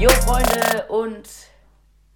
[0.00, 1.28] Jo, Freunde, und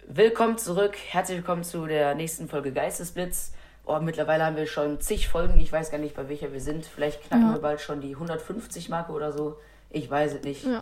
[0.07, 0.97] willkommen zurück.
[1.09, 3.53] Herzlich willkommen zu der nächsten Folge Geistesblitz.
[3.85, 5.59] Oh, mittlerweile haben wir schon zig Folgen.
[5.59, 6.87] Ich weiß gar nicht, bei welcher wir sind.
[6.87, 7.53] Vielleicht knacken Ja.
[7.53, 9.57] wir bald schon die 150-Marke oder so.
[9.91, 10.65] Ich weiß es nicht.
[10.65, 10.81] Ja.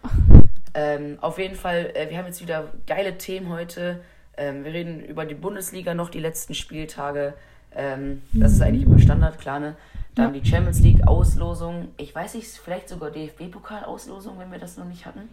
[0.75, 3.99] Ähm, auf jeden Fall, äh, wir haben jetzt wieder geile Themen heute.
[4.37, 7.33] Ähm, wir reden über die Bundesliga noch, die letzten Spieltage.
[7.75, 9.75] Ähm, das ist eigentlich immer Standard, klar, ne?
[10.15, 11.89] Dann die Champions League Auslosung.
[11.97, 15.27] Ich weiß nicht, vielleicht sogar DFB-Pokal Auslosung, wenn wir das noch nicht hatten.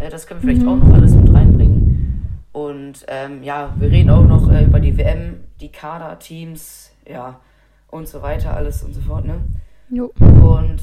[0.00, 2.26] Äh, das können wir vielleicht auch noch alles mit reinbringen.
[2.52, 7.40] Und ähm, ja, wir reden auch noch äh, über die WM, die Kader, Teams, ja,
[7.88, 9.44] und so weiter, alles und so fort, ne?
[9.88, 10.12] Jo.
[10.18, 10.80] Und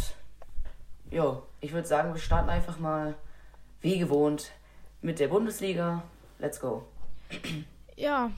[1.11, 3.15] ja, ich würde sagen, wir starten einfach mal
[3.81, 4.51] wie gewohnt
[5.01, 6.03] mit der Bundesliga.
[6.39, 6.83] Let's go.
[7.95, 8.31] Ja,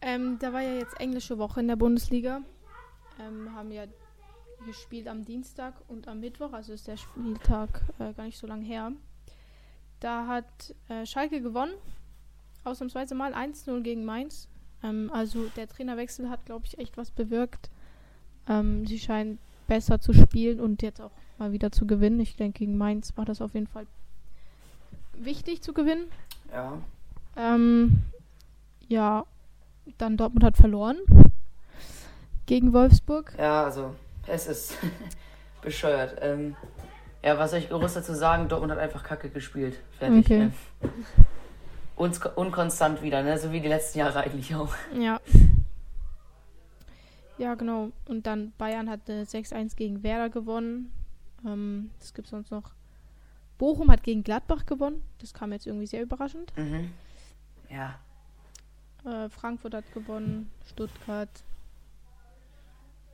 [0.00, 2.40] ähm, da war ja jetzt englische Woche in der Bundesliga.
[3.20, 3.84] Ähm, haben ja
[4.66, 8.62] gespielt am Dienstag und am Mittwoch, also ist der Spieltag äh, gar nicht so lang
[8.62, 8.92] her.
[10.00, 11.74] Da hat äh, Schalke gewonnen,
[12.64, 14.48] ausnahmsweise mal 1-0 gegen Mainz.
[14.82, 17.70] Ähm, also der Trainerwechsel hat, glaube ich, echt was bewirkt.
[18.48, 22.20] Ähm, sie scheinen besser zu spielen und jetzt auch mal wieder zu gewinnen.
[22.20, 23.86] Ich denke, gegen Mainz war das auf jeden Fall
[25.14, 26.10] wichtig zu gewinnen.
[26.52, 26.78] Ja.
[27.36, 28.02] Ähm,
[28.88, 29.26] ja,
[29.98, 30.96] dann Dortmund hat verloren
[32.46, 33.34] gegen Wolfsburg.
[33.38, 33.94] Ja, also,
[34.26, 34.78] es ist
[35.62, 36.16] bescheuert.
[36.20, 36.56] Ähm,
[37.22, 38.48] ja, was soll ich groß dazu sagen?
[38.48, 39.78] Dortmund hat einfach Kacke gespielt.
[39.98, 40.24] Fertig.
[40.26, 40.38] Okay.
[40.38, 40.52] Ne?
[41.96, 43.38] Uns unkonstant wieder, ne?
[43.38, 44.72] So wie die letzten Jahre eigentlich auch.
[44.96, 45.20] Ja.
[47.38, 47.90] Ja, genau.
[48.06, 50.92] Und dann Bayern hat äh, 6-1 gegen Werder gewonnen.
[51.46, 52.72] Ähm, es gibt sonst noch.
[53.58, 55.02] Bochum hat gegen Gladbach gewonnen.
[55.18, 56.52] Das kam jetzt irgendwie sehr überraschend.
[56.56, 56.92] Mhm.
[57.70, 57.98] Ja.
[59.04, 60.50] Äh, Frankfurt hat gewonnen.
[60.68, 61.30] Stuttgart.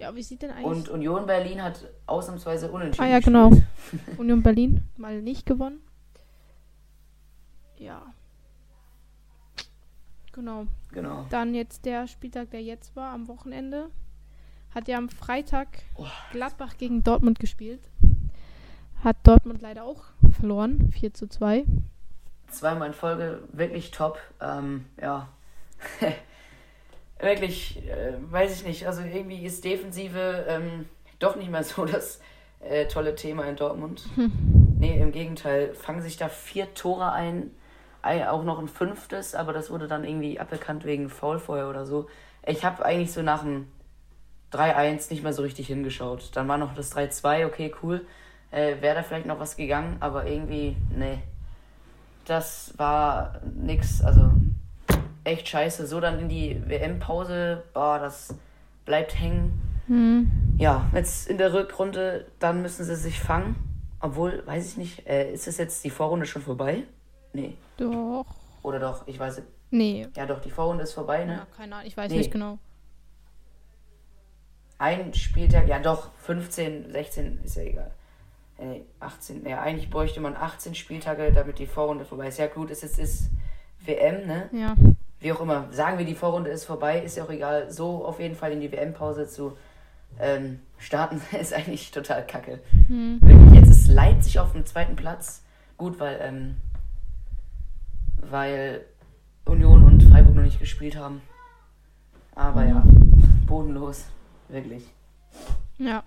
[0.04, 3.50] Ja, wie sieht denn eigentlich Und Union Berlin hat ausnahmsweise unentschieden Ah ja, genau.
[4.18, 5.80] Union Berlin mal nicht gewonnen.
[7.78, 8.02] Ja.
[10.32, 10.66] Genau.
[10.92, 11.24] Genau.
[11.30, 13.88] Dann jetzt der Spieltag, der jetzt war, am Wochenende.
[14.74, 16.04] Hat ja am Freitag Oh.
[16.32, 17.80] Gladbach gegen Dortmund gespielt.
[19.02, 20.04] Hat Dortmund leider auch
[20.38, 20.92] verloren.
[20.92, 21.64] 4 zu 2.
[22.50, 24.18] zweimal in Folge wirklich top.
[24.42, 25.30] Ähm, ja.
[27.20, 28.86] wirklich, äh, weiß ich nicht.
[28.86, 30.86] Also irgendwie ist Defensive ähm,
[31.18, 32.20] doch nicht mehr so das
[32.60, 34.04] äh, tolle Thema in Dortmund.
[34.78, 35.74] Nee, im Gegenteil.
[35.74, 37.50] Fangen sich da vier Tore ein.
[38.02, 41.86] Ei- Auch noch ein fünftes, aber das wurde dann irgendwie aberkannt wegen Foul vorher oder
[41.86, 42.06] so.
[42.46, 43.68] Ich habe eigentlich so nach dem
[44.50, 46.30] 3-1 nicht mehr so richtig hingeschaut.
[46.34, 48.06] Dann war noch das 3-2, okay, cool.
[48.50, 51.18] Äh, Wäre da vielleicht noch was gegangen, aber irgendwie, nee
[52.26, 54.30] das war nix, also
[55.24, 55.86] echt scheiße.
[55.86, 58.34] So dann in die WM-Pause, boah, das
[58.84, 59.60] bleibt hängen.
[59.86, 60.30] Hm.
[60.56, 63.56] Ja, jetzt in der Rückrunde, dann müssen sie sich fangen.
[64.00, 66.84] Obwohl, weiß ich nicht, äh, ist das jetzt die Vorrunde schon vorbei?
[67.32, 67.56] Nee.
[67.78, 68.26] Doch.
[68.62, 69.44] Oder doch, ich weiß es.
[69.70, 70.06] Nee.
[70.16, 71.32] Ja, doch, die Vorrunde ist vorbei, ne?
[71.34, 71.86] Ja, keine Ahnung.
[71.86, 72.18] Ich weiß Nee.
[72.18, 72.58] nicht genau.
[74.78, 77.90] Ein Spieltag, ja doch, 15, 16 ist ja egal.
[78.58, 82.38] Äh, nee, 18, ja, eigentlich bräuchte man 18 Spieltage, damit die Vorrunde vorbei ist.
[82.38, 83.30] Ja, gut, es ist, ist
[83.84, 84.48] WM, ne?
[84.52, 84.74] Ja.
[85.24, 87.70] Wie auch immer, sagen wir, die Vorrunde ist vorbei, ist ja auch egal.
[87.72, 89.56] So auf jeden Fall in die WM-Pause zu
[90.20, 92.60] ähm, starten, ist eigentlich total kacke.
[92.88, 93.20] Hm.
[93.54, 95.42] Jetzt ist Leipzig auf dem zweiten Platz.
[95.78, 96.56] Gut, weil, ähm,
[98.20, 98.82] weil
[99.46, 101.22] Union und Freiburg noch nicht gespielt haben.
[102.34, 102.84] Aber ja,
[103.46, 104.04] bodenlos.
[104.50, 104.84] Wirklich.
[105.78, 106.04] Ja.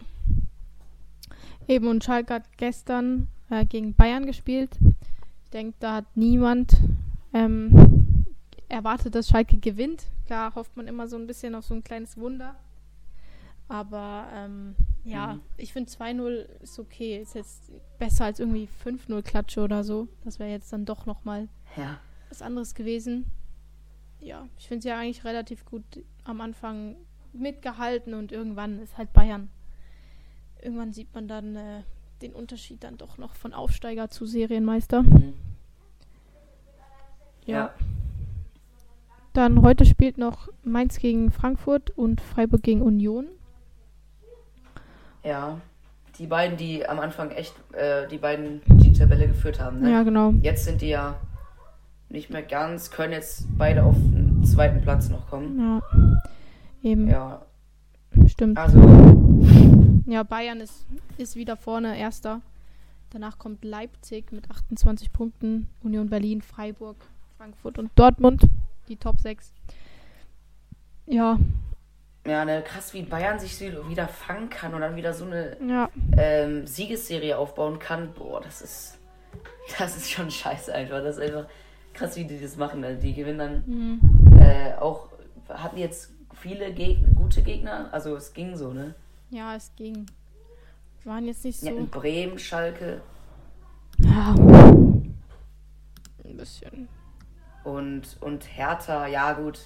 [1.67, 4.77] Eben und Schalke hat gestern äh, gegen Bayern gespielt.
[5.45, 6.77] Ich denke, da hat niemand
[7.33, 7.86] ähm,
[8.69, 10.07] erwartet, dass Schalke gewinnt.
[10.25, 12.55] Klar hofft man immer so ein bisschen auf so ein kleines Wunder.
[13.69, 15.41] Aber ähm, ja, Mhm.
[15.57, 16.29] ich finde 2-0
[16.61, 17.17] ist okay.
[17.21, 20.07] Ist jetzt besser als irgendwie 5-0 Klatsche oder so.
[20.23, 21.99] Das wäre jetzt dann doch nochmal Ja.
[22.29, 23.25] was anderes gewesen.
[24.19, 25.83] Ja, ich finde es ja eigentlich relativ gut
[26.23, 26.95] am Anfang
[27.33, 29.49] mitgehalten und irgendwann ist halt Bayern.
[30.61, 31.83] Irgendwann sieht man dann äh,
[32.21, 35.03] den Unterschied dann doch noch von Aufsteiger zu Serienmeister.
[35.03, 35.33] Mhm.
[37.45, 37.73] Ja.
[39.37, 43.27] Dann heute spielt noch Mainz gegen Frankfurt und Freiburg gegen Union.
[45.23, 45.61] Ja.
[46.17, 49.91] Die beiden, die am Anfang echt, äh, die beiden, die Tabelle geführt haben, ne?
[49.91, 50.31] Ja, genau.
[50.41, 51.13] Jetzt sind die ja
[52.09, 55.59] nicht mehr ganz, können jetzt beide auf den zweiten Platz noch kommen.
[55.59, 55.83] Ja.
[56.81, 57.43] Eben, Ja,
[58.25, 58.57] stimmt.
[58.57, 58.79] also,
[60.07, 60.87] Ja, Bayern ist,
[61.19, 62.41] ist wieder vorne, erster.
[63.11, 66.95] Danach kommt Leipzig mit 28 Punkten, Union Berlin, Freiburg,
[67.37, 68.47] Frankfurt und Dortmund,
[68.87, 69.51] die Top 6.
[71.05, 71.37] Ja,
[72.25, 75.89] ja, ne, krass, wie Bayern sich wieder fangen kann und dann wieder so eine ja,
[76.17, 78.13] ähm, Siegesserie aufbauen kann.
[78.13, 78.97] Boah, das ist,
[79.79, 81.01] das ist schon scheiße einfach.
[81.01, 81.45] Das ist einfach
[81.93, 82.83] krass, wie die das machen.
[82.83, 84.39] Also die gewinnen dann Mhm.
[84.41, 85.07] äh, auch,
[85.47, 88.93] hatten jetzt viele Gegner, gute Gegner, also es ging so, ne?
[89.29, 90.05] Ja, es ging.
[91.05, 91.77] Waren jetzt nicht Ja, so.
[91.77, 93.01] in Bremen, Schalke
[93.99, 94.35] Ja.
[94.35, 95.15] Ein
[96.35, 96.89] bisschen.
[97.67, 99.59] Und, und Hertha, ja gut,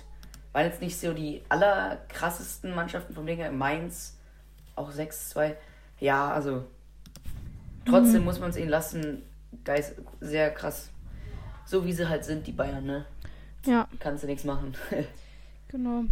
[0.53, 3.51] waren jetzt nicht so die allerkrassesten Mannschaften vom Ding her.
[3.51, 4.17] Mainz,
[4.75, 5.53] auch 6-2.
[5.99, 6.65] Ja, also
[7.85, 9.21] trotzdem muss man es ihnen lassen,
[9.63, 10.89] geist, sehr krass.
[11.65, 13.05] So wie sie halt sind, die Bayern, ne?
[13.65, 14.73] Ja, Kannst du nichts machen.
[15.67, 16.03] genau.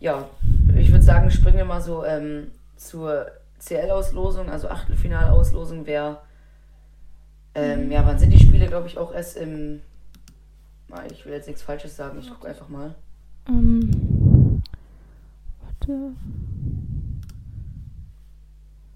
[0.00, 0.28] ja,
[0.76, 3.30] ich würde sagen, springen wir mal so ähm, zur
[3.60, 6.22] CL-Auslosung, also Achtelfinalauslosung, wer.
[7.54, 9.82] Ähm, ja, wann sind die Spiele, glaube ich, auch erst im.
[10.90, 12.94] Ah, Ich will jetzt nichts Falsches sagen, ich gucke einfach mal.
[13.48, 14.62] Ähm.
[15.60, 16.12] Warte.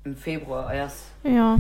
[0.04, 1.06] Im Februar erst.
[1.24, 1.56] Ja.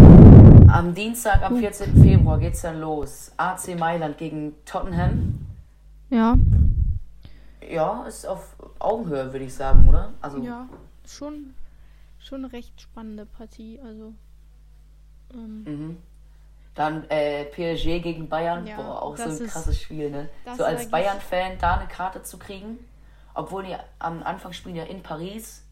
[0.68, 2.00] Am Dienstag, am 14.
[2.02, 3.32] Februar geht's dann los.
[3.36, 5.46] AC Mailand gegen Tottenham.
[6.10, 6.36] Ja.
[7.68, 10.12] Ja, ist auf Augenhöhe, würde ich sagen, oder?
[10.20, 10.68] Also, Ja.
[11.06, 11.54] Schon,
[12.20, 13.80] schon eine recht spannende Partie.
[13.84, 14.14] Also.
[15.34, 15.96] Ähm, mhm.
[16.74, 18.66] Dann äh, PSG gegen Bayern.
[18.66, 20.28] Ja, Boah, auch so ein ist- krasses Spiel, ne?
[20.56, 22.78] So als Bayern-Fan da eine Karte zu kriegen,
[23.34, 25.64] obwohl die am Anfang spielen ja in Paris.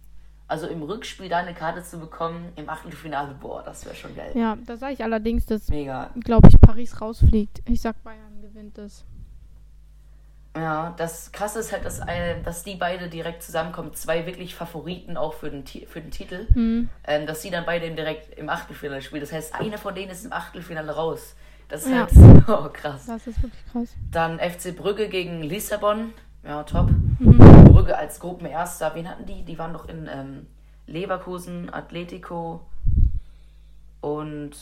[0.51, 4.33] Also im Rückspiel da eine Karte zu bekommen, im Achtelfinale, boah, das wäre schon geil.
[4.35, 7.61] ja, da sage ich allerdings, dass, glaube ich, Paris rausfliegt.
[7.67, 9.05] Ich sag, Bayern gewinnt das.
[10.61, 13.95] Ja, das krasse ist halt, dass, äh, dass die beide direkt zusammenkommen.
[13.95, 16.47] Zwei wirklich Favoriten auch für den, für den Titel.
[16.53, 16.89] Hm.
[17.07, 19.21] Ähm, dass sie dann beide direkt im Achtelfinale spielen.
[19.21, 21.35] Das heißt, einer von denen ist im Achtelfinale raus.
[21.69, 22.07] Das ist Ja.
[22.07, 22.13] halt
[22.49, 23.07] oh, krass.
[23.07, 23.95] Das ist wirklich krass.
[24.11, 26.13] Dann FC Brügge gegen Lissabon.
[26.45, 26.91] Ja, top.
[27.19, 27.65] Mhm.
[27.65, 28.95] Brügge als Gruppenerster.
[28.95, 29.45] Wen hatten die?
[29.45, 30.47] Die waren doch in ähm,
[30.87, 32.63] Leverkusen, Atletico
[34.01, 34.53] und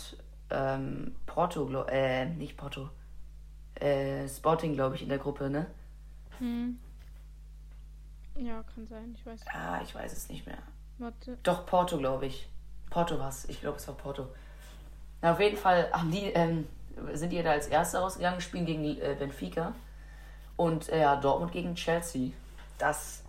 [0.51, 2.89] ähm, Porto, äh, nicht Porto.
[3.75, 5.67] Äh, Sporting, glaube ich, in der Gruppe, ne?
[6.39, 6.79] Hm.
[8.37, 9.15] Ja, kann sein.
[9.19, 9.41] Ich weiß.
[9.53, 10.59] Ah, ich weiß es nicht mehr.
[10.99, 11.39] Warte.
[11.43, 12.49] Doch, Porto, glaube ich.
[12.91, 13.47] Porto war's.
[13.47, 14.27] Ich glaube, es war Porto.
[15.23, 16.67] Na, auf jeden Fall haben die, ähm,
[17.15, 19.75] sind die da als Erster rausgegangen, spielen gegen äh, Benfica.
[20.57, 22.31] Und äh, ja, Dortmund gegen Chelsea.
[22.79, 23.23] Das.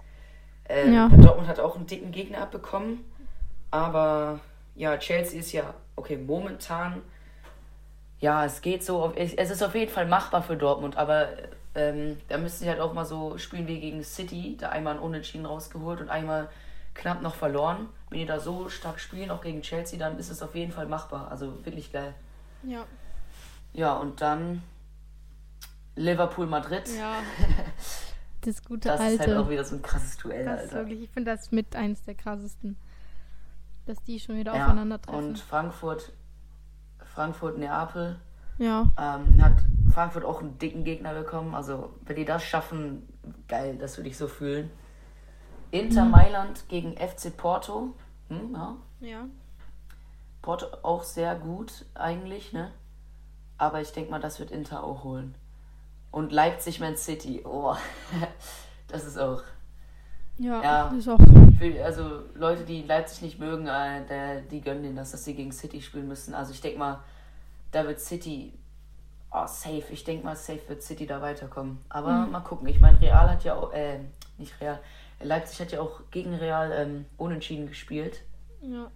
[0.70, 1.08] Äh, Ja.
[1.10, 3.04] Dortmund hat auch einen dicken Gegner abbekommen.
[3.72, 4.40] Aber
[4.76, 7.02] ja, Chelsea ist ja, okay, momentan.
[8.20, 9.02] Ja, es geht so.
[9.04, 11.28] Auf, es es ist auf jeden Fall machbar für Dortmund, aber
[11.78, 15.00] ähm, da müssen sie halt auch mal so spielen wie gegen City, da einmal ein
[15.00, 16.50] Unentschieden rausgeholt und einmal
[16.94, 17.88] knapp noch verloren.
[18.10, 20.88] Wenn die da so stark spielen, auch gegen Chelsea, dann ist es auf jeden Fall
[20.88, 21.30] machbar.
[21.32, 22.14] Also wirklich geil.
[22.64, 22.84] Ja.
[23.74, 24.64] Ja, und dann
[25.96, 26.90] Liverpool-Madrid.
[26.98, 27.16] Ja.
[28.42, 29.32] Das gute Das ist alte.
[29.36, 30.76] halt auch wieder so ein krasses Duell, das ist Alter.
[30.78, 32.78] wirklich, ich finde das mit eins der krassesten.
[33.88, 35.20] Dass die schon wieder Ja, aufeinandertreffen.
[35.30, 36.14] und Frankfurt,
[37.14, 38.18] Frankfurt-Neapel.
[38.60, 38.86] ja.
[38.98, 39.54] Ähm, hat
[39.94, 41.56] Frankfurt auch einen dicken Gegner bekommen.
[41.56, 43.08] Also, wenn die das schaffen,
[43.48, 44.70] geil, das würde ich so fühlen.
[45.72, 46.12] Inter Mhm.
[46.12, 47.94] Mailand gegen FC Porto.
[48.30, 48.76] Hm, ja.
[49.00, 49.26] Ja.
[50.42, 52.72] Porto auch sehr gut eigentlich, ne?
[53.58, 55.36] Aber ich denke mal, das wird Inter auch holen.
[56.12, 57.42] Und Leipzig Man City.
[57.44, 57.76] Oh,
[58.88, 59.42] das ist auch.
[60.38, 60.88] Ja, Ja.
[60.98, 61.18] ist auch.
[61.58, 65.34] Für, also Leute, die Leipzig nicht mögen, äh, der, die gönnen denen das, dass sie
[65.34, 66.34] gegen City spielen müssen.
[66.36, 67.00] Also ich denke mal,
[67.72, 68.54] da wird City
[69.32, 69.84] oh, safe.
[69.92, 71.80] Ich denke mal, safe wird City da weiterkommen.
[71.90, 72.32] Aber Mhm.
[72.32, 72.68] mal gucken.
[72.68, 74.00] Ich meine, Real hat ja auch, äh,
[74.38, 74.80] nicht Real,
[75.20, 78.22] Leipzig hat ja auch gegen Real ähm, unentschieden gespielt.
[78.62, 78.92] Ja.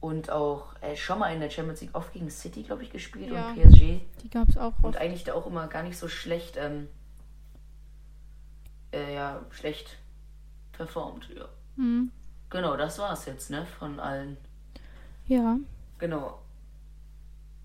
[0.00, 3.30] Und auch äh, schon mal in der Champions League oft gegen City, glaube ich, gespielt
[3.32, 3.48] Ja.
[3.48, 4.00] und PSG.
[4.22, 4.96] Die gab es auch Und oft.
[4.98, 6.88] eigentlich da auch immer gar nicht so schlecht, ähm,
[8.92, 9.98] äh, ja, schlecht
[10.72, 11.44] performt, ja.
[11.76, 12.10] Mhm.
[12.48, 14.36] Genau, das war's jetzt, ne, von allen.
[15.26, 15.56] Ja,
[15.98, 16.40] Genau.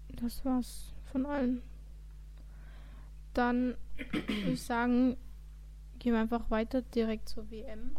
[0.09, 1.61] das war's von allen.
[3.33, 3.77] Dann
[4.11, 5.15] würde ich sagen,
[5.97, 7.95] gehen wir einfach weiter direkt zur WM.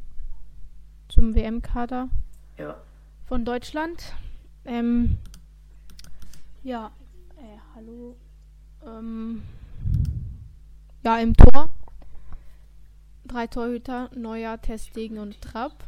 [1.08, 2.10] Zum WM-Kader
[2.58, 2.76] Ja.
[3.24, 4.12] von Deutschland.
[4.66, 5.16] Ähm,
[6.62, 6.90] ja,
[7.38, 8.16] äh, hallo.
[8.84, 9.42] Ähm,
[11.02, 11.70] ja, im Tor.
[13.24, 15.84] Drei Torhüter, Neuer, Testegen und Trapp.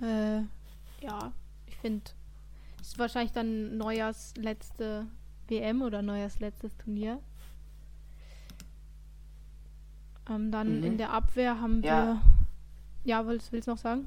[0.00, 0.38] Äh,
[1.04, 1.32] ja,
[1.66, 2.02] ich finde,
[2.80, 5.06] ist wahrscheinlich dann Neuers letzte
[5.48, 7.18] WM oder Neuers letztes Turnier.
[10.28, 10.84] Ähm, dann Mhm.
[10.84, 11.96] in der Abwehr haben Ja.
[12.04, 12.20] wir.
[13.04, 14.06] Ja, willst willst du noch sagen?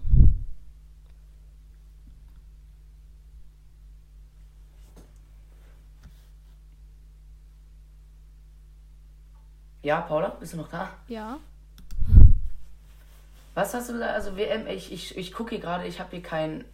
[9.83, 10.89] Ja, Paula, bist du noch da?
[11.07, 11.37] Ja.
[13.53, 14.13] Was hast du gesagt?
[14.13, 16.65] Also WM, ich, ich, ich gucke hier gerade, ich habe hier keinen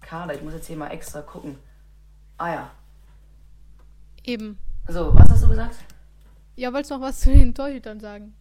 [0.00, 0.34] Kader.
[0.34, 1.56] Ich muss jetzt hier mal extra gucken.
[2.38, 2.70] Ah ja.
[4.24, 4.58] Eben.
[4.88, 5.76] So, was hast du gesagt?
[6.56, 8.34] Ja, wolltest du noch was zu den Torhütern sagen?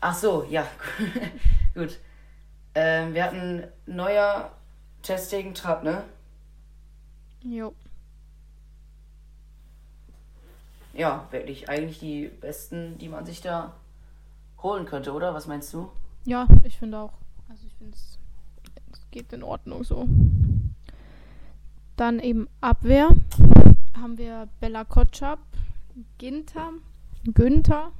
[0.00, 0.66] Ach so, ja.
[1.74, 1.98] Gut.
[2.74, 4.50] Ähm, wir hatten neuer
[5.02, 6.04] Testing Trapp, ne?
[7.42, 7.74] Jo.
[10.92, 13.74] Ja, wirklich eigentlich die besten, die man sich da
[14.62, 15.34] holen könnte, oder?
[15.34, 15.90] Was meinst du?
[16.24, 17.12] Ja, ich finde auch.
[17.48, 18.18] Also ich finde es
[19.14, 20.08] geht in Ordnung so.
[21.96, 23.10] Dann eben Abwehr
[24.00, 25.38] haben wir Bella Kotschap,
[26.18, 26.70] Ginter,
[27.24, 27.92] Günther,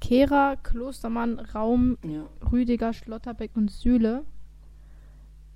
[0.00, 2.22] Kehra, Klostermann, Raum, Ja.
[2.50, 4.24] Rüdiger, Schlotterbeck und Süle.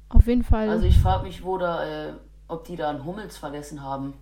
[0.09, 0.69] Auf jeden Fall.
[0.71, 2.13] Also ich frage mich, wo da, äh,
[2.49, 4.15] ob die da einen Hummels vergessen haben.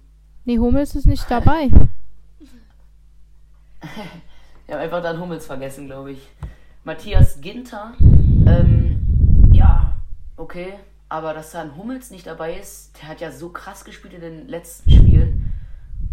[0.45, 1.71] nee, Hummels ist nicht dabei.
[4.67, 6.29] Wir haben einfach dann Hummels vergessen, glaube ich.
[6.85, 7.93] Matthias Ginter,
[8.47, 8.99] ähm,
[9.53, 9.97] ja,
[10.37, 10.75] okay.
[11.11, 14.21] Aber dass da ein Hummels nicht dabei ist, der hat ja so krass gespielt in
[14.21, 15.04] den letzten Spielen.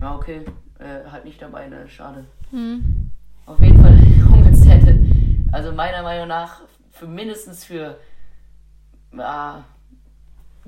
[0.01, 0.41] Ja, okay.
[0.79, 1.87] Äh, halt nicht dabei, ne?
[1.87, 2.25] Schade.
[2.49, 3.09] Hm.
[3.45, 3.97] Auf jeden Fall,
[4.31, 4.99] Hummels hätte,
[5.51, 7.97] also meiner Meinung nach, für mindestens für
[9.17, 9.59] ah,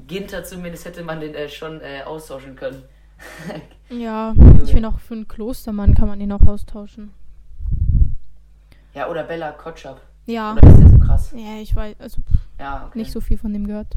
[0.07, 2.83] Ginter zumindest hätte man den äh, schon äh, austauschen können.
[3.89, 7.11] Ja, ich finde auch für einen Klostermann kann man ihn auch austauschen.
[8.95, 10.01] ja, oder Bella Kotschap.
[10.25, 10.53] Ja.
[10.53, 11.33] Oder ist der so krass?
[11.35, 12.21] Ja, ich weiß, also
[12.59, 12.97] Ja, okay.
[12.97, 13.95] nicht so viel von dem gehört.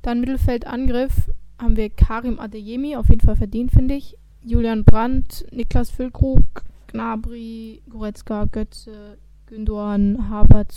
[0.00, 1.30] Dann Mittelfeldangriff
[1.60, 4.16] haben wir Karim Adeyemi, auf jeden Fall verdient, finde ich.
[4.44, 6.42] Julian Brandt, Niklas Füllkrug,
[6.88, 10.76] Gnabry, Goretzka, Götze, Gündogan, Havertz,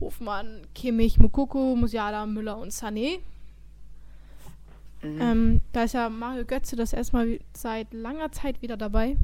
[0.00, 3.18] Hofmann, Kimmich, Mukoko, Musiala, Müller und Sané.
[5.02, 5.20] Mhm.
[5.20, 9.16] Ähm, da ist ja Mario Götze das erstmal seit langer Zeit wieder dabei.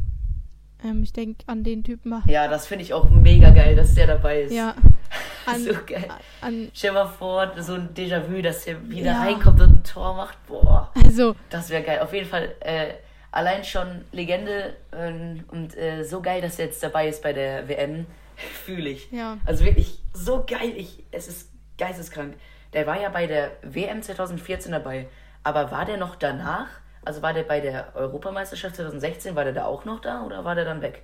[0.84, 2.22] Ähm, ich denke an den Typen.
[2.26, 4.52] Ja, das finde ich auch mega geil, dass der dabei ist.
[4.54, 4.74] Ja.
[5.46, 6.06] An, so geil.
[6.42, 9.20] an, Stell dir mal vor, so ein Déjà-vu, dass der wieder Ja.
[9.22, 10.36] reinkommt und ein Tor macht.
[10.46, 12.00] Boah, also, das wäre geil.
[12.00, 12.92] Auf jeden Fall äh,
[13.32, 17.68] allein schon Legende ähm, und äh, so geil, dass er jetzt dabei ist bei der
[17.68, 18.06] WM.
[18.64, 19.10] Fühle ich.
[19.10, 19.36] ja.
[19.44, 20.72] Also wirklich so geil.
[20.76, 22.34] Ich, es ist geisteskrank.
[22.72, 25.08] Der war ja bei der WM 2014 dabei.
[25.42, 26.68] Aber war der noch danach?
[27.04, 30.54] Also war der bei der Europameisterschaft 2016, war der da auch noch da oder war
[30.54, 31.02] der dann weg?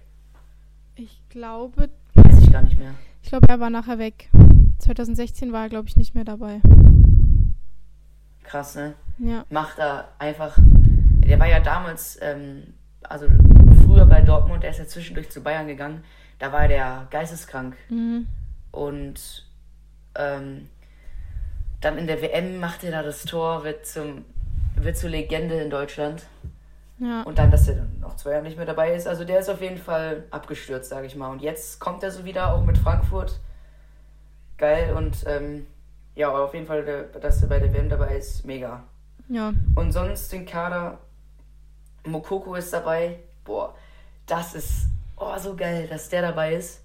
[0.95, 2.95] Ich glaube, Weiß ich gar nicht mehr.
[3.23, 4.30] ich glaube, er war nachher weg.
[4.78, 6.61] 2016 war er, glaube ich, nicht mehr dabei.
[8.45, 8.95] Krass, ne?
[9.18, 9.45] Ja.
[9.50, 10.56] macht er einfach.
[11.26, 13.26] Der war ja damals, ähm, also
[13.85, 16.04] früher bei Dortmund, der ist ja zwischendurch zu Bayern gegangen.
[16.38, 17.76] Da war der geisteskrank.
[17.88, 18.26] Mhm.
[18.71, 19.47] Und
[20.14, 20.68] ähm,
[21.80, 24.25] dann in der WM macht er da das Tor, wird zum
[24.76, 26.26] wird zur Legende in Deutschland.
[26.99, 27.23] Ja.
[27.23, 29.06] Und dann, dass er dann noch zwei Jahre nicht mehr dabei ist.
[29.06, 31.30] Also der ist auf jeden Fall abgestürzt, sage ich mal.
[31.30, 33.40] Und jetzt kommt er so wieder, auch mit Frankfurt.
[34.56, 35.66] Geil und ähm,
[36.14, 38.85] ja, auf jeden Fall, dass er bei der WM dabei ist, mega.
[39.28, 39.52] Ja.
[39.75, 40.99] Und sonst den Kader.
[42.07, 43.19] Mokoko ist dabei.
[43.45, 43.75] Boah,
[44.27, 44.87] das ist
[45.17, 46.83] oh, so geil, dass der dabei ist.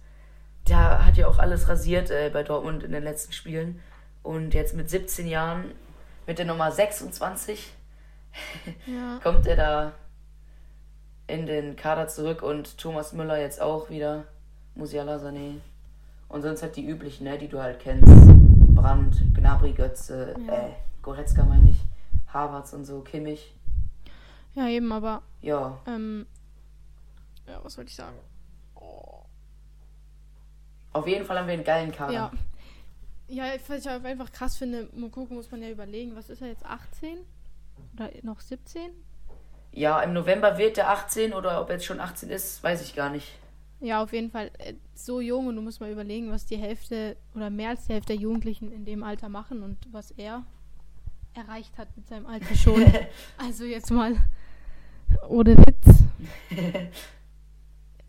[0.67, 3.79] Der hat ja auch alles rasiert äh, bei Dortmund in den letzten Spielen.
[4.23, 5.71] Und jetzt mit 17 Jahren,
[6.27, 7.71] mit der Nummer 26,
[8.85, 9.19] Ja.
[9.23, 9.91] kommt er da
[11.27, 14.25] in den Kader zurück und Thomas Müller jetzt auch wieder.
[14.75, 15.55] Musiala Sané.
[16.29, 18.07] Und sonst halt die üblichen, ne, die du halt kennst.
[18.73, 20.53] Brandt, Gnabry, Götze, Ja.
[20.53, 20.69] äh,
[21.01, 21.77] Goretzka meine ich.
[22.33, 23.53] Havertz und so, Kimmich.
[24.53, 26.25] Ja, eben, aber, Ja, ähm,
[27.47, 28.17] ja, was wollte ich sagen?
[30.93, 32.13] auf jeden Fall haben wir einen geilen Kader.
[32.13, 32.31] Ja.
[33.27, 36.65] Ja, was ich einfach krass finde, Mokoko muss man ja überlegen, was ist er jetzt,
[36.65, 37.19] 18?
[37.95, 38.91] Oder noch 17?
[39.71, 42.93] Ja, im November wird er 18 oder ob er jetzt schon 18 ist, weiß ich
[42.93, 43.39] gar nicht.
[43.79, 47.15] Ja, auf jeden Fall äh, so jung und du musst mal überlegen, was die Hälfte
[47.33, 50.43] oder mehr als die Hälfte der Jugendlichen in dem Alter machen und was er
[51.33, 52.85] erreicht hat mit seinem Alter schon.
[53.37, 54.17] also jetzt mal
[55.27, 56.03] ohne Witz.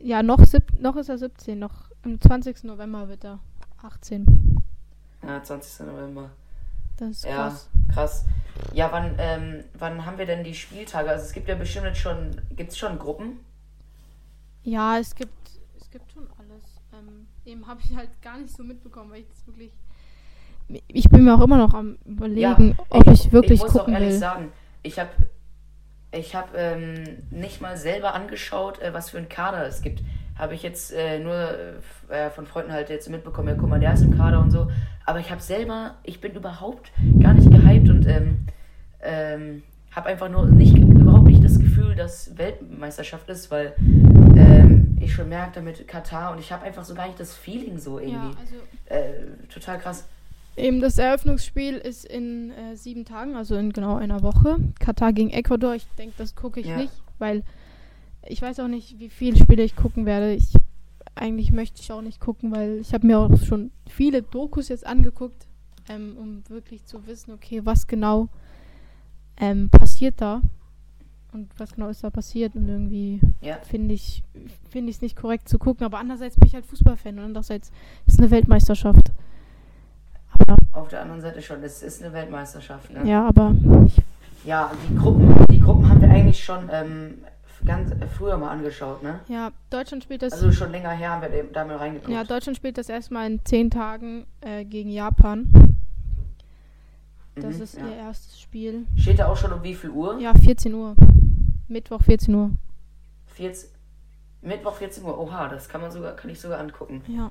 [0.04, 2.64] Ja, noch, sieb noch ist er 17, noch am 20.
[2.64, 3.38] November wird er
[3.82, 4.60] 18.
[5.22, 5.86] Ja, 20.
[5.86, 6.30] November.
[6.96, 7.68] Das ist Ja, krass.
[7.94, 8.24] krass.
[8.74, 11.08] Ja, wann, ähm, wann haben wir denn die Spieltage?
[11.08, 13.38] Also es gibt ja bestimmt jetzt schon, gibt es schon Gruppen?
[14.64, 15.32] Ja, es gibt,
[15.80, 16.64] es gibt schon alles.
[16.92, 19.72] Ähm, eben habe ich halt gar nicht so mitbekommen, weil ich das wirklich.
[20.88, 23.98] Ich bin mir auch immer noch am überlegen, ob ich, wirklich ich muss gucken auch
[23.98, 24.18] ehrlich will.
[24.18, 25.10] sagen, ich habe
[26.12, 30.02] ich hab, ähm, nicht mal selber angeschaut, äh, was für ein Kader es gibt.
[30.38, 31.34] Habe ich jetzt äh, nur
[32.10, 34.50] äh, äh, von Freunden halt jetzt mitbekommen, ja, guck mal, der ist im Kader und
[34.50, 34.70] so.
[35.04, 36.90] Aber ich habe selber, ich bin überhaupt
[37.20, 38.46] gar nicht gehypt und ähm,
[39.02, 43.74] ähm, habe einfach nur nicht, überhaupt nicht das Gefühl, dass Weltmeisterschaft ist, weil
[44.36, 47.78] ähm, ich schon merkte mit Katar und ich habe einfach so gar nicht das Feeling
[47.78, 48.36] so Ja, irgendwie.
[48.40, 48.54] also
[48.86, 50.08] Äh, total krass.
[50.56, 54.56] Eben das Eröffnungsspiel ist in äh, sieben Tagen, also in genau einer Woche.
[54.78, 55.74] Katar gegen Ecuador.
[55.74, 56.76] Ich denke, das gucke ich Ja.
[56.76, 57.42] nicht, weil
[58.26, 60.34] ich weiß auch nicht, wie viele Spiele ich gucken werde.
[60.34, 60.52] Ich
[61.14, 64.86] eigentlich möchte ich auch nicht gucken, weil ich habe mir auch schon viele Dokus jetzt
[64.86, 65.46] angeguckt,
[65.88, 68.28] ähm, um wirklich zu wissen, okay, was genau
[69.36, 70.40] ähm, passiert da
[71.32, 73.56] und was genau ist da passiert und irgendwie Ja.
[73.58, 74.22] finde ich
[74.70, 77.70] finde ich es nicht korrekt zu gucken, aber andererseits bin ich halt Fußballfan und andererseits
[78.06, 79.12] ist eine Weltmeisterschaft.
[80.72, 82.90] Auf der anderen Seite schon, es ist eine Weltmeisterschaft.
[82.92, 83.08] Ne?
[83.08, 83.54] ja, aber
[84.44, 87.18] Ja, die Gruppen, die Gruppen haben wir eigentlich schon ähm,
[87.64, 89.20] ganz früher mal angeschaut, ne?
[89.28, 92.10] ja, Deutschland spielt das Also schon länger her haben wir da mal reingeguckt.
[92.12, 95.46] ja, Deutschland spielt das erstmal in zehn Tagen äh, gegen Japan.
[97.34, 97.86] Das Mhm, ist ja.
[97.88, 98.86] ihr erstes Spiel.
[98.96, 100.18] Steht da auch schon um wie viel Uhr?
[100.20, 100.94] Ja, 14 Uhr.
[101.68, 102.50] Mittwoch 14 Uhr.
[103.34, 103.70] 14,
[104.42, 105.18] Mittwoch 14 Uhr.
[105.18, 107.00] Oha, das kann man sogar, kann ich sogar angucken.
[107.08, 107.30] Ja.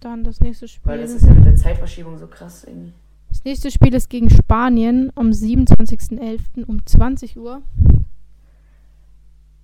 [0.00, 0.92] Dann das nächste Spiel.
[0.92, 2.92] Weil das ist ja mit der Zeitverschiebung so krass irgendwie.
[3.28, 6.64] Das nächste Spiel ist gegen Spanien am 27.11.
[6.66, 7.62] um 20 Uhr.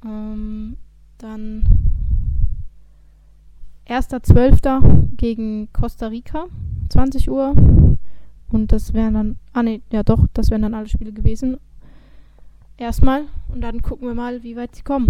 [0.04, 0.76] Ähm,
[1.18, 1.64] dann
[3.88, 5.16] 1.12.
[5.16, 6.46] gegen Costa Rica,
[6.90, 7.54] 20 Uhr.
[8.52, 11.58] Und das wären dann, ah ne, ja doch, das wären dann alle Spiele gewesen.
[12.76, 13.24] Erstmal.
[13.48, 15.08] Und dann gucken wir mal, wie weit sie kommen.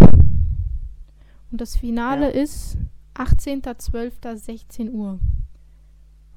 [1.51, 2.43] Und das Finale Ja.
[2.43, 2.79] ist
[3.17, 4.37] 18.12.
[4.37, 5.19] 16 Uhr.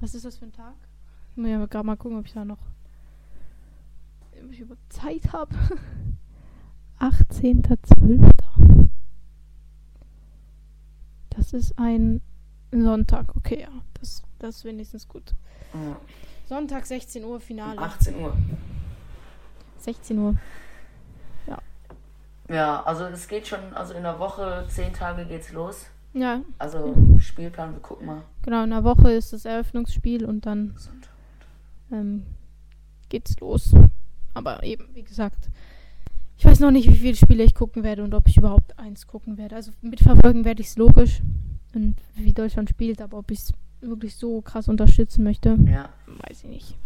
[0.00, 0.74] Was ist das für ein Tag?
[1.32, 2.58] Ich muss ja gerade mal gucken, ob ich da noch
[4.42, 5.54] ob ich über Zeit habe.
[6.98, 8.88] 18.12.
[11.30, 12.22] Das ist ein
[12.72, 13.36] Sonntag.
[13.36, 13.68] Okay, ja.
[13.94, 15.34] Das, das ist wenigstens gut.
[15.74, 15.96] Ja.
[16.48, 17.78] Sonntag 16 Uhr Um Finale.
[17.78, 18.36] 18 Uhr.
[19.78, 20.36] 16 Uhr.
[22.50, 25.86] Ja, also es geht schon, also in der Woche, 10 Tage geht's los.
[26.12, 28.22] Ja, Also Spielplan, wir gucken mal.
[28.42, 28.64] genau.
[28.64, 30.74] In der Woche ist das Eröffnungsspiel und dann
[31.92, 32.24] ähm,
[33.08, 33.72] geht's los.
[34.34, 35.48] Aber eben, wie gesagt,
[36.36, 39.06] ich weiß noch nicht, wie viele Spiele ich gucken werde und ob ich überhaupt eins
[39.06, 39.56] gucken werde.
[39.56, 41.20] Also mitverfolgen werde ich es logisch
[41.74, 45.88] und wie Deutschland spielt, aber ob ich es wirklich so krass unterstützen möchte, Ja.
[46.28, 46.76] weiß ich nicht.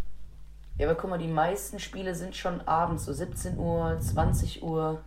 [0.76, 5.00] Ja, aber guck mal, die meisten Spiele sind schon abends, so 17 Uhr, 20 Uhr.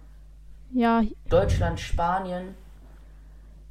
[0.71, 2.55] Ja, Deutschland, Spanien.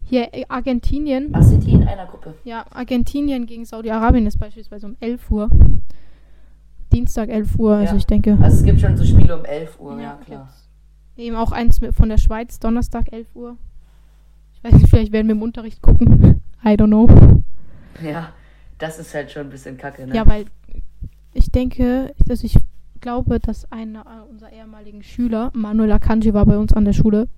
[0.09, 1.31] Hier äh, Argentinien.
[1.33, 2.35] Ach, sind die in einer Gruppe?
[2.45, 5.51] Ja, Argentinien gegen Saudi-Arabien ist beispielsweise um 11 Uhr.
[6.93, 7.99] Dienstag 11 Uhr, also Ja.
[7.99, 8.39] ich denke.
[8.41, 10.43] Also es gibt schon so Spiele um 11 Uhr, ja, klar.
[10.45, 10.69] gibt's.
[11.17, 13.57] Eben auch eins von der Schweiz, Donnerstag 11 Uhr.
[14.55, 16.43] Ich weiß nicht, vielleicht werden wir im Unterricht gucken.
[16.65, 17.09] I don't know.
[18.03, 18.33] Ja,
[18.79, 20.15] das ist halt schon ein bisschen kacke, ne?
[20.15, 20.47] Ja, weil
[21.33, 22.57] ich denke, dass ich
[23.01, 27.29] glaube, dass einer äh, unserer ehemaligen Schüler, Manuel Akanji, war bei uns an der Schule,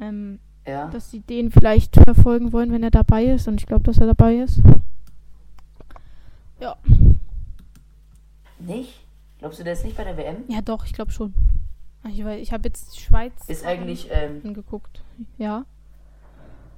[0.00, 0.88] ähm, ja.
[0.88, 3.48] dass sie den vielleicht verfolgen wollen, wenn er dabei ist.
[3.48, 4.60] Und ich glaube, dass er dabei ist.
[6.60, 6.76] Ja.
[8.58, 9.04] Nicht?
[9.38, 10.44] Glaubst du, der ist nicht bei der WM?
[10.48, 11.34] Ja, doch, ich glaube schon.
[12.08, 15.02] Ich, ich habe jetzt die Schweiz Ist eigentlich, ähm, angeguckt.
[15.38, 15.64] Ja.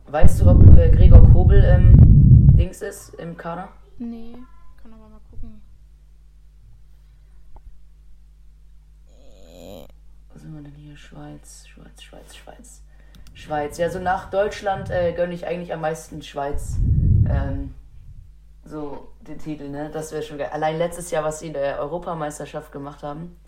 [0.06, 1.94] weißt du, ob äh, Gregor Kobel ähm,
[2.56, 3.68] Dings ist im Kader?
[3.98, 4.36] Nee,
[4.82, 5.60] kann aber mal gucken.
[10.32, 10.96] Wo sind wir denn hier?
[10.96, 12.82] Schweiz, Schweiz, Schweiz, Schweiz.
[13.48, 13.78] Schweiz.
[13.78, 16.76] Ja, so nach Deutschland äh, gönne ich eigentlich am meisten Schweiz.
[17.30, 17.72] Ähm,
[18.62, 19.88] so den Titel, ne?
[19.90, 20.50] Das wäre schon geil.
[20.52, 23.38] Allein letztes Jahr, was sie in der Europameisterschaft gemacht haben.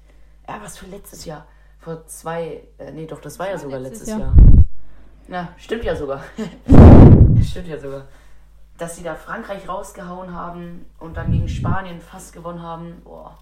[0.49, 1.45] Ja, was für letztes Jahr?
[1.79, 4.35] Vor zwei, äh, nee, doch, das war ja war sogar letztes letztes Jahr.
[5.29, 5.45] Jahr.
[5.45, 6.25] Ja, stimmt ja sogar.
[7.43, 8.05] stimmt ja sogar.
[8.79, 13.03] Dass sie da Frankreich rausgehauen haben und dann gegen Spanien fast gewonnen haben.
[13.05, 13.39] Boah,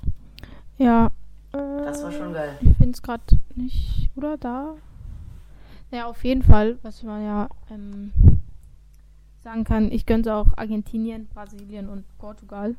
[0.76, 1.06] Ja.
[1.52, 2.58] Äh, das war schon geil.
[2.60, 3.22] Ich finde es gerade
[3.54, 4.10] nicht.
[4.16, 4.74] Oder da?
[5.90, 8.12] Naja, auf jeden Fall, was man ja ähm,
[9.42, 12.74] sagen kann, ich gönnte auch Argentinien, Brasilien und Portugal.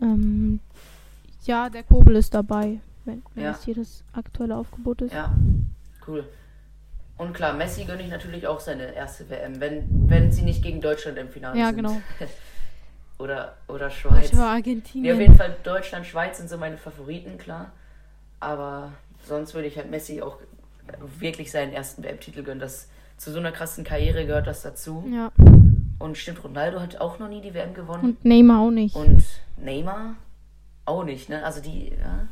[0.00, 0.60] Ähm,
[1.44, 3.52] ja, der Kobel ist dabei, wenn, wenn Ja.
[3.52, 5.12] das hier das aktuelle Aufgebot ist.
[5.12, 5.34] Ja,
[6.06, 6.24] cool.
[7.16, 10.80] Und klar, Messi gönne ich natürlich auch seine erste WM, wenn, wenn sie nicht gegen
[10.80, 11.76] Deutschland im Finale Ja, sind.
[11.76, 12.00] genau.
[13.18, 14.32] Oder, oder Ich Schweiz.
[14.34, 15.20] war Ja, auf Argentinien.
[15.20, 17.72] jeden Fall Deutschland, Schweiz sind so meine Favoriten, klar.
[18.38, 18.92] Aber
[19.24, 20.38] sonst würde ich halt Messi auch
[21.18, 22.60] wirklich seinen ersten WM-Titel gönnen.
[22.60, 25.04] Das, zu so einer krassen Karriere gehört das dazu.
[25.12, 25.32] Ja.
[25.98, 28.04] Und stimmt, Ronaldo hat auch noch nie die WM gewonnen.
[28.04, 28.94] Und Neymar auch nicht.
[28.94, 29.24] Und
[29.56, 30.14] Neymar
[30.84, 31.44] auch nicht, ne?
[31.44, 32.28] Also die, ja.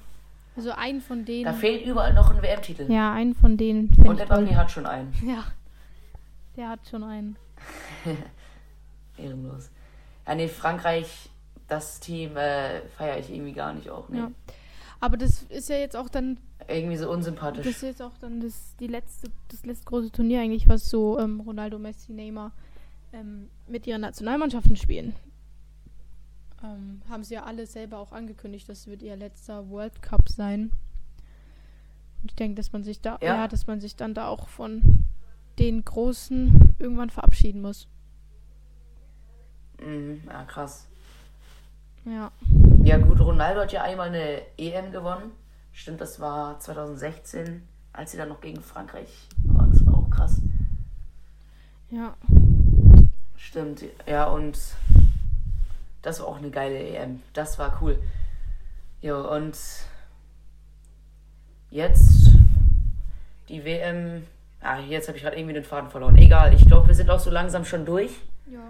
[0.56, 1.44] Also einen von denen.
[1.44, 2.90] Da fehlt überall noch ein WM-Titel.
[2.90, 3.88] ja, einen von denen.
[4.06, 5.12] Und ich Mbappé hat schon einen.
[5.26, 5.44] Ja.
[6.56, 7.36] Der hat schon einen.
[9.18, 9.70] Ehrenlos.
[10.26, 11.28] Ja, nee, Frankreich,
[11.68, 14.08] das Team äh, feiere ich irgendwie gar nicht auch.
[14.08, 14.18] Nee.
[14.18, 14.30] Ja.
[15.00, 17.64] Aber das ist ja jetzt auch dann Irgendwie so unsympathisch.
[17.64, 21.18] Das ist jetzt auch dann das, die letzte, das letzte große Turnier eigentlich, was so
[21.18, 22.52] ähm, Ronaldo, Messi, Neymar
[23.12, 25.14] ähm, mit ihren Nationalmannschaften spielen.
[26.62, 30.70] Ähm, haben sie ja alle selber auch angekündigt, das wird ihr letzter World Cup sein.
[32.22, 33.36] Und ich denke, dass man sich da, ja.
[33.36, 35.04] ja, dass man sich dann da auch von
[35.58, 37.88] den Großen irgendwann verabschieden muss.
[39.80, 40.86] Mhm, ja, krass.
[42.04, 42.30] Ja.
[42.86, 45.32] Ja, gut, Ronaldo hat ja einmal eine EM gewonnen.
[45.72, 49.66] Stimmt, das war 2016, als sie dann noch gegen Frankreich war.
[49.66, 50.40] Das war auch krass.
[51.90, 52.14] Ja.
[53.36, 54.56] Stimmt, ja, und
[56.02, 57.22] das war auch eine geile EM.
[57.32, 57.98] Das war cool.
[59.02, 59.58] Jo, und
[61.72, 62.30] jetzt
[63.48, 64.28] die WM.
[64.60, 66.16] Ah, jetzt habe ich gerade irgendwie den Faden verloren.
[66.18, 68.12] Egal, ich glaube, wir sind auch so langsam schon durch.
[68.46, 68.60] Ja.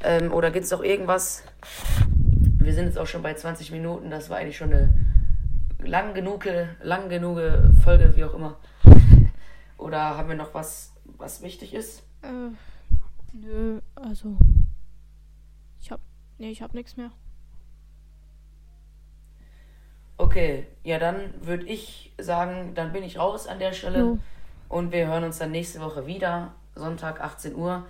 [0.00, 1.44] Ähm, oder gibt es noch irgendwas?
[2.64, 4.08] Wir sind jetzt auch schon bei 20 Minuten.
[4.08, 4.88] Das war eigentlich schon eine
[5.80, 6.48] lang genug,
[6.82, 7.38] lang genug
[7.82, 8.56] Folge, wie auch immer.
[9.76, 12.02] Oder haben wir noch was, was wichtig ist?
[12.22, 12.54] Äh,
[13.34, 14.38] nö, also.
[15.78, 16.00] Ich hab.
[16.38, 17.10] Nee, ich hab nichts mehr.
[20.16, 23.98] Okay, ja, dann würde ich sagen, dann bin ich raus an der Stelle.
[23.98, 24.18] Jo.
[24.70, 26.54] Und wir hören uns dann nächste Woche wieder.
[26.74, 27.84] Sonntag, 18 Uhr.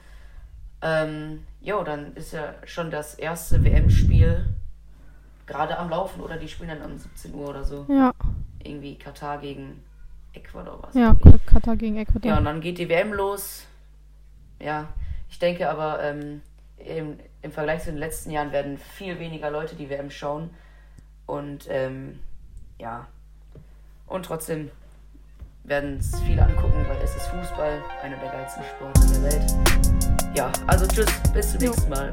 [0.82, 4.46] Ähm, jo, dann ist ja schon das erste WM-Spiel
[5.46, 7.86] gerade am Laufen oder die spielen dann um 17 Uhr oder so.
[7.88, 8.12] Ja.
[8.62, 9.82] Irgendwie Katar gegen
[10.32, 10.94] Ecuador was.
[10.94, 11.14] Ja,
[11.46, 12.30] Katar gegen Ecuador.
[12.30, 13.66] Ja, und dann geht die WM los.
[14.58, 14.88] Ja,
[15.28, 16.42] ich denke aber, ähm,
[16.78, 20.50] im, im Vergleich zu den letzten Jahren werden viel weniger Leute die WM schauen.
[21.26, 22.20] Und ähm,
[22.78, 23.06] ja.
[24.06, 24.70] Und trotzdem
[25.64, 30.36] werden es viele angucken, weil es ist Fußball, einer der geilsten Sports der Welt.
[30.36, 32.10] Ja, also tschüss, bis zum nächsten Mal.